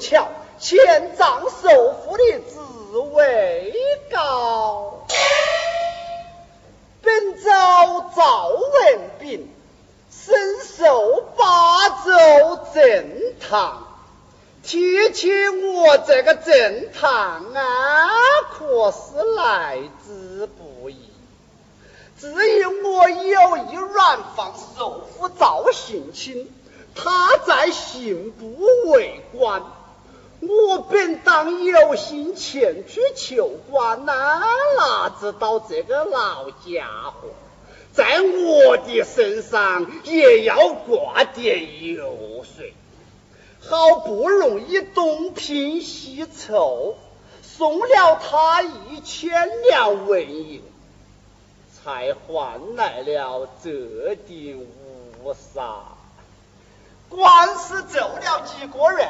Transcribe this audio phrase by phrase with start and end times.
[0.00, 0.28] 巧，
[0.58, 3.72] 前丈受父的职位
[4.10, 5.06] 高。
[7.02, 7.50] 本州
[8.16, 9.48] 赵文炳，
[10.10, 13.86] 身受八州正堂。
[14.62, 18.08] 提起我这个正堂啊，
[18.52, 20.96] 可是来之不易。
[22.18, 26.52] 只因我有意软房受父赵信卿，
[26.94, 29.62] 他在刑部为官。
[30.40, 34.40] 我本当有心前去求官呐，
[34.78, 37.28] 哪知道这个老家伙
[37.92, 42.72] 在我的身上也要挂点油水。
[43.60, 46.96] 好不容易东拼西凑，
[47.42, 50.62] 送了他一千两纹银，
[51.84, 54.66] 才换来了这顶
[55.22, 55.82] 乌纱。
[57.10, 59.06] 官司走了几个月。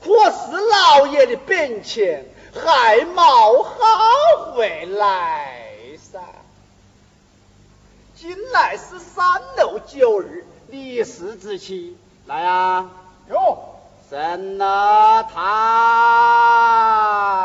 [0.00, 5.64] 可是老爷的本钱还没好回来
[6.12, 6.20] 噻。
[8.14, 9.24] 今来是三
[9.56, 12.90] 六九日，李氏之期，来啊！
[13.30, 13.58] 哟，
[14.10, 17.44] 生了他。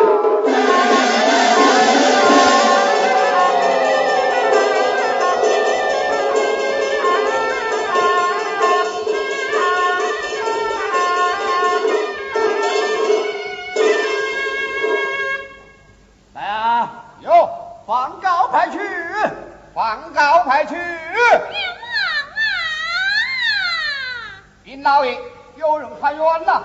[24.74, 25.20] 禀老爷，
[25.56, 26.64] 有人喊冤了。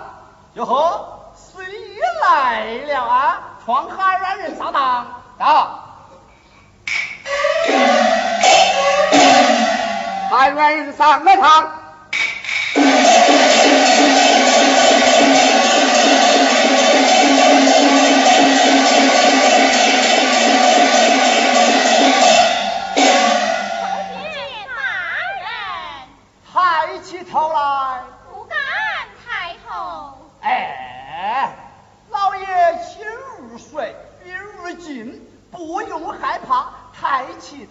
[0.54, 1.62] 哟呵，谁
[2.22, 3.40] 来了啊？
[3.62, 5.06] 闯海让人上堂。
[5.38, 5.78] 到。
[10.30, 11.70] 海软人上了堂。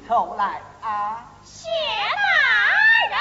[0.08, 1.26] 头来啊！
[1.44, 1.68] 谢
[2.16, 2.22] 大
[3.10, 3.18] 人。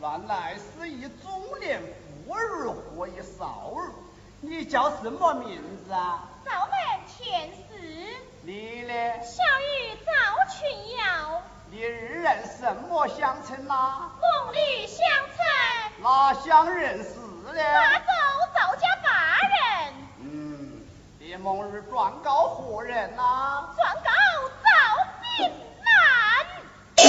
[0.00, 1.82] 原来是一中年
[2.26, 3.90] 妇儿和一少儿。
[4.40, 6.28] 你叫什么名字啊？
[6.44, 6.72] 赵门
[7.08, 7.54] 田氏。
[8.42, 8.92] 你呢？
[9.22, 10.12] 小玉赵
[10.54, 10.58] 群
[10.96, 11.42] 瑶。
[11.70, 14.12] 你二人什么相称呐？
[14.20, 14.98] 梦里相
[15.36, 15.36] 称。
[16.02, 17.10] 哪相认识
[17.44, 17.52] 呢？
[17.54, 18.06] 大周
[18.54, 19.08] 赵家八
[19.48, 19.52] 人。
[20.20, 20.82] 嗯，
[21.18, 23.68] 别蒙日状告何人呐？
[23.76, 24.10] 状告
[24.64, 24.70] 赵
[25.36, 25.52] 炳
[25.84, 27.04] 南。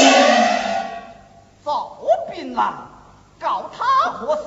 [1.64, 1.98] 赵
[2.30, 2.74] 炳南，
[3.40, 4.44] 告他何事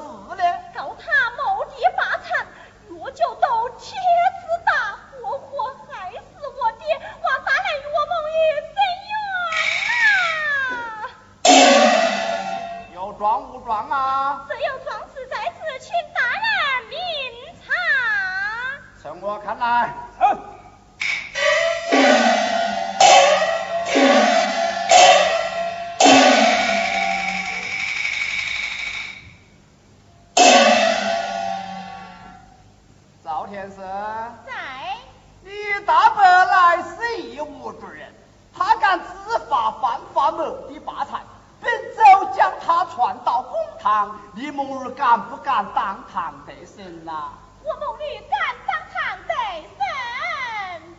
[43.84, 47.32] 堂，你母儿敢不敢当堂得胜呐？
[47.62, 49.78] 我母女敢当堂得胜。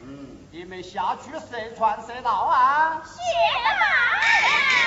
[0.03, 3.01] 嗯，你们下去谁传谁道啊？
[3.03, 3.19] 谢
[3.63, 4.84] 大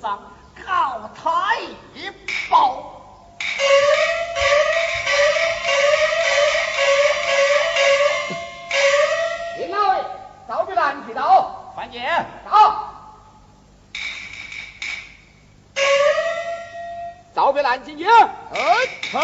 [0.00, 1.54] 告他
[1.94, 2.10] 一
[2.50, 2.82] 包
[9.58, 10.04] 林哪位
[10.48, 12.02] 倒别拦提到范建
[12.50, 12.86] 到
[17.34, 18.60] 倒别蓝进去嗯
[19.12, 19.20] 好。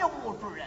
[0.00, 0.66] 的吴主任，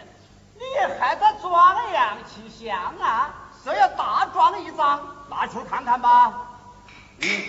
[0.54, 0.62] 你
[0.98, 6.48] 还在装洋气箱啊，是要大装一张，拿去看看吧。
[7.20, 7.42] 嗯。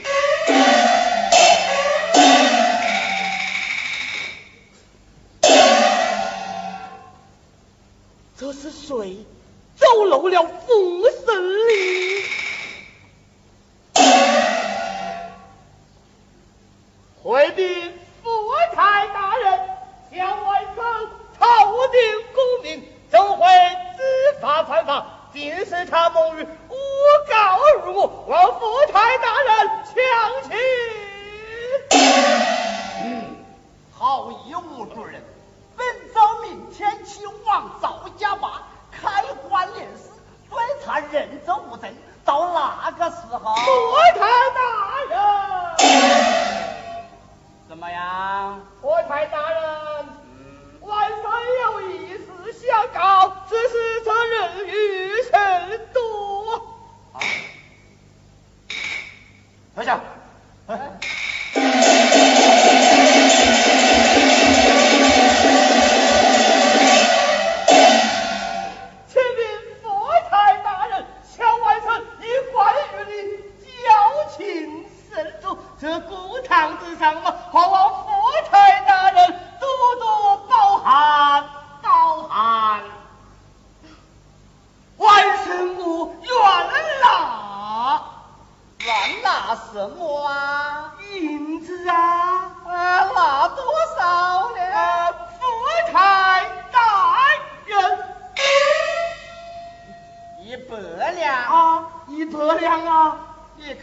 [8.40, 9.26] 这是谁
[9.76, 12.24] 走漏了风声哩？
[17.24, 17.97] 回禀
[25.38, 26.76] 你是他谋于诬
[27.30, 29.94] 告入王府台大人抢
[30.50, 30.58] 亲
[33.04, 33.36] 嗯
[33.96, 35.22] 好一屋主人
[35.76, 40.10] 本昭明天清王赵家坝开棺殓尸
[40.50, 41.94] 追查人证物证
[42.26, 43.54] 到那个时候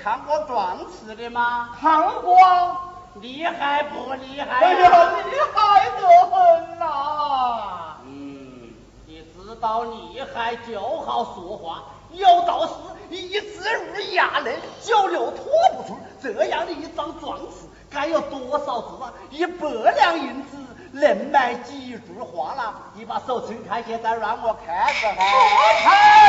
[0.05, 1.71] 看过壮士的吗？
[1.81, 2.37] 看过
[3.23, 4.61] 厉害不厉害？
[4.61, 7.97] 哎呀厉害得很呐。
[8.05, 8.75] 嗯
[9.07, 13.65] 你知道厉害就好说话有道是一字
[13.95, 15.47] 如牙人九留拖
[15.77, 19.67] 不出这样的一张状词该有多少字啊一百
[19.97, 20.59] 两银子
[20.93, 22.75] 能买几句话了。
[22.95, 26.24] 你把手撑开些再让我看上看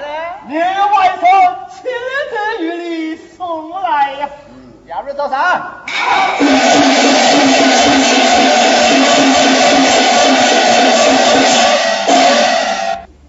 [0.00, 0.40] 来？
[0.48, 1.24] 你外甥
[1.70, 1.90] 亲
[2.30, 4.28] 自与你送来呀。
[4.48, 4.52] 嗯，
[4.86, 5.38] 亚瑞早餐。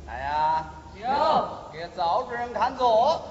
[0.08, 1.04] 来呀，请
[1.72, 3.22] 给赵主任看座。